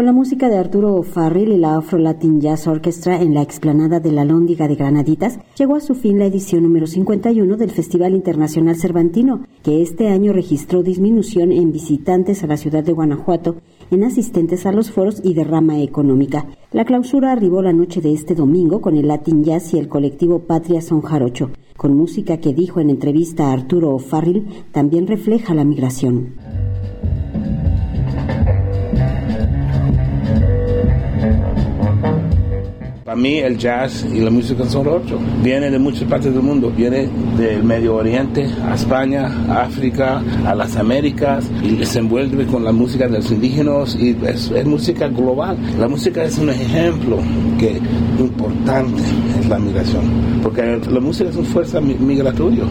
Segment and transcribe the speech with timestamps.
[0.00, 4.00] Con la música de Arturo O'Farrill y la Afro Latin Jazz Orchestra en la explanada
[4.00, 8.14] de la Lóndiga de Granaditas, llegó a su fin la edición número 51 del Festival
[8.14, 13.56] Internacional Cervantino, que este año registró disminución en visitantes a la ciudad de Guanajuato,
[13.90, 16.46] en asistentes a los foros y derrama económica.
[16.72, 20.38] La clausura arribó la noche de este domingo con el Latin Jazz y el colectivo
[20.38, 25.64] Patria Son Jarocho, con música que dijo en entrevista a Arturo O'Farrill también refleja la
[25.64, 26.69] migración.
[33.10, 35.18] Para mí el jazz y la música son ocho.
[35.42, 36.70] Viene de muchas partes del mundo.
[36.70, 42.62] Viene del Medio Oriente a España, a África, a las Américas y se envuelve con
[42.62, 45.58] la música de los indígenas y es, música global.
[45.76, 47.18] La música es un ejemplo
[47.58, 47.80] que
[48.20, 49.02] importante
[49.40, 50.04] es la migración.
[50.40, 52.62] Porque la música es una fuerza migratoria.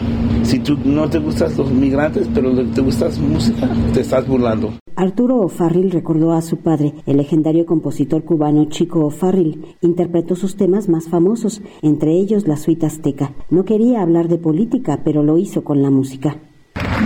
[0.42, 4.72] Si tú no te gustan los migrantes, pero te gustas música, te estás burlando.
[5.00, 9.76] Arturo O'Farrill recordó a su padre, el legendario compositor cubano Chico O'Farrill.
[9.80, 13.32] Interpretó sus temas más famosos, entre ellos la suite azteca.
[13.48, 16.36] No quería hablar de política, pero lo hizo con la música.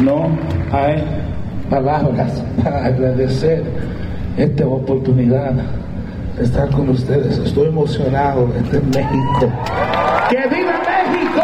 [0.02, 0.26] No
[0.72, 1.04] hay
[1.70, 3.62] palabras para agradecer
[4.36, 5.52] esta oportunidad
[6.36, 7.38] de estar con ustedes.
[7.38, 9.52] Estoy emocionado desde México.
[10.30, 11.42] ¡Que viva México!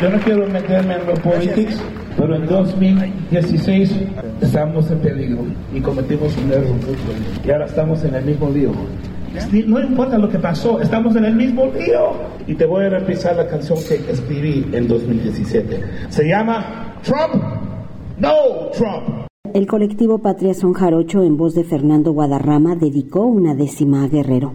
[0.00, 1.82] Yo no quiero meterme en los politics
[2.16, 3.94] pero en 2016
[4.40, 6.76] estamos en peligro y cometimos un error.
[7.44, 8.72] Y ahora estamos en el mismo lío.
[9.66, 12.12] No importa lo que pasó, estamos en el mismo lío.
[12.46, 15.82] Y te voy a repasar la canción que escribí en 2017.
[16.08, 17.42] Se llama Trump,
[18.18, 19.26] No Trump.
[19.52, 24.52] El colectivo Patria Son Jarocho, en voz de Fernando Guadarrama, dedicó una décima a Guerrero.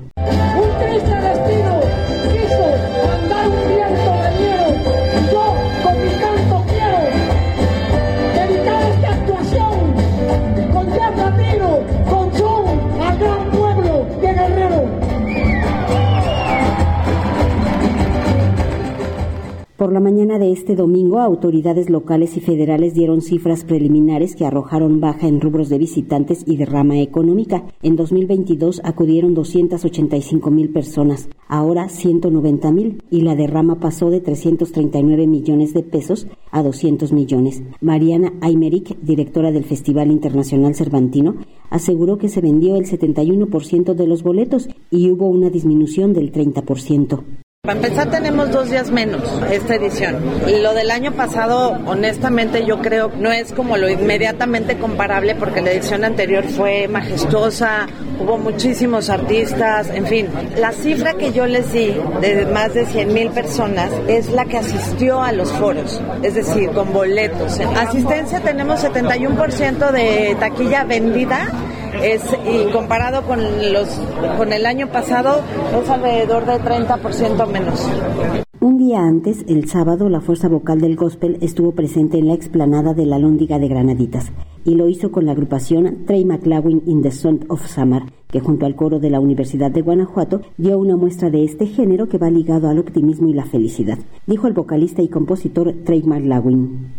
[19.91, 25.02] Por la mañana de este domingo, autoridades locales y federales dieron cifras preliminares que arrojaron
[25.02, 27.66] baja en rubros de visitantes y derrama económica.
[27.84, 35.28] En 2022 acudieron 285 mil personas, ahora 190 mil, y la derrama pasó de 339
[35.28, 37.62] millones de pesos a 200 millones.
[37.81, 41.35] Mariana Aymeric, directora del Festival Internacional Cervantino,
[41.69, 47.41] aseguró que se vendió el 71% de los boletos y hubo una disminución del 30%.
[47.63, 50.19] Para empezar tenemos dos días menos esta edición.
[50.63, 55.69] Lo del año pasado, honestamente, yo creo no es como lo inmediatamente comparable porque la
[55.69, 57.85] edición anterior fue majestuosa,
[58.19, 60.27] hubo muchísimos artistas, en fin.
[60.57, 64.57] La cifra que yo les di de más de 100 mil personas es la que
[64.57, 67.59] asistió a los foros, es decir, con boletos.
[67.59, 71.47] Asistencia tenemos 71% de taquilla vendida
[72.03, 73.40] es y comparado con
[73.74, 73.88] los
[74.38, 75.41] con el año pasado
[75.81, 77.88] es alrededor de 30% menos.
[78.59, 82.94] Un día antes, el sábado, la fuerza vocal del gospel estuvo presente en la explanada
[82.94, 84.31] de la Lóndiga de Granaditas
[84.63, 88.68] y lo hizo con la agrupación Trey McLaughlin in the Sun of Summer, que junto
[88.68, 92.29] al coro de la Universidad de Guanajuato dio una muestra de este género que va
[92.29, 93.97] ligado al optimismo y la felicidad,
[94.28, 96.91] dijo el vocalista y compositor Trey McLaughlin.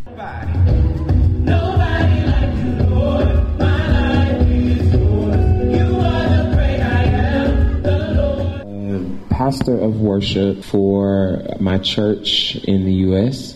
[9.61, 13.55] Of worship for my church in the U.S.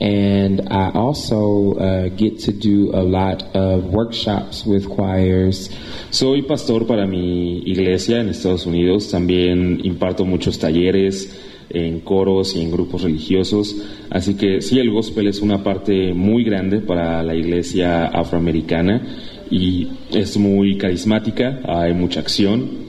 [0.00, 5.70] And I also uh, get to do a lot of workshops with choirs.
[6.10, 9.10] Soy pastor para mi iglesia en Estados Unidos.
[9.10, 11.30] También imparto muchos talleres
[11.70, 13.76] en coros y en grupos religiosos.
[14.10, 19.02] Así que sí, el gospel es una parte muy grande para la iglesia afroamericana
[19.50, 22.83] y es muy carismática, hay mucha acción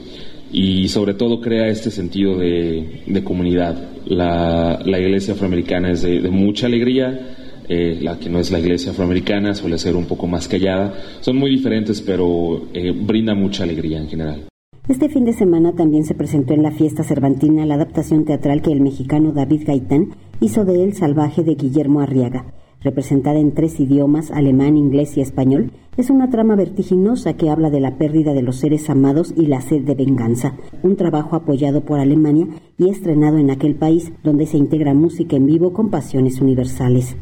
[0.57, 3.75] y sobre todo crea este sentido de, comunidad.
[4.05, 9.53] La, iglesia afroamericana es de, mucha alegría, eh, la que no es la iglesia afroamericana
[9.53, 10.93] suele ser un poco más callada.
[11.19, 14.47] Son muy diferentes, pero eh, brinda mucha alegría en general.
[14.87, 18.71] Este fin de semana también se presentó en la fiesta cervantina la adaptación teatral que
[18.71, 22.45] el mexicano David Gaitán hizo de El Salvaje de Guillermo Arriaga
[22.85, 27.81] representada en tres idiomas, alemán, inglés y español, es una trama vertiginosa que habla de
[27.81, 31.99] la pérdida de los seres amados y la sed de venganza, un trabajo apoyado por
[31.99, 32.47] Alemania
[32.77, 37.17] y estrenado en aquel país donde se integra música en vivo con pasiones universales.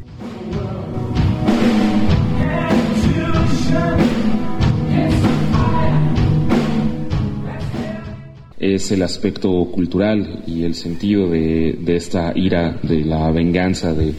[8.63, 14.13] es el aspecto cultural y el sentido de, esta ira, de la venganza, de,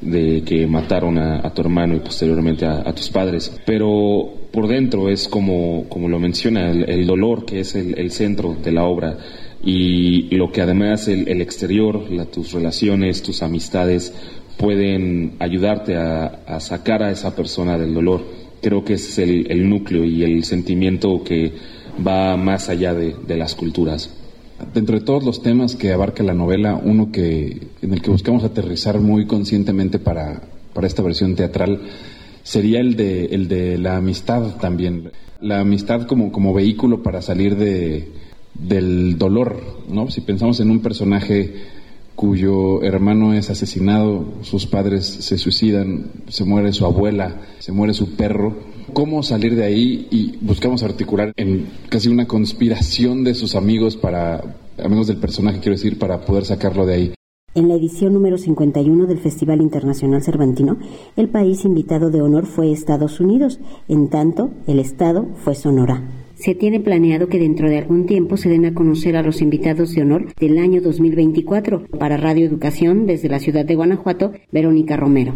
[0.00, 3.52] de que mataron a, tu hermano y posteriormente a, tus padres.
[3.66, 8.72] Pero por dentro es como, como lo menciona, el, dolor que es el, centro de
[8.72, 9.18] la obra
[9.62, 14.12] y lo que además el, exterior, tus relaciones, tus amistades
[14.56, 18.24] pueden ayudarte a, sacar a esa persona del dolor.
[18.62, 21.52] Creo que es el, núcleo y el sentimiento que
[22.06, 24.19] va más allá de las culturas.
[24.74, 28.44] Dentro de todos los temas que abarca la novela, uno que, en el que buscamos
[28.44, 30.42] aterrizar muy conscientemente para,
[30.74, 31.80] para esta versión teatral
[32.42, 35.10] sería el de, el de la amistad también.
[35.40, 38.08] La amistad como, como vehículo para salir de,
[38.54, 40.10] del dolor, ¿no?
[40.10, 41.54] Si pensamos en un personaje
[42.20, 48.14] cuyo hermano es asesinado, sus padres se suicidan, se muere su abuela, se muere su
[48.14, 48.56] perro,
[48.92, 54.58] cómo salir de ahí y buscamos articular en casi una conspiración de sus amigos para,
[54.84, 57.14] amigos del personaje quiero decir, para poder sacarlo de ahí.
[57.54, 60.76] En la edición número 51 del Festival Internacional Cervantino,
[61.16, 66.19] el país invitado de honor fue Estados Unidos, en tanto el Estado fue Sonora.
[66.40, 69.94] Se tiene planeado que dentro de algún tiempo se den a conocer a los invitados
[69.94, 71.84] de honor del año 2024.
[71.98, 75.34] Para Radio Educación, desde la ciudad de Guanajuato, Verónica Romero.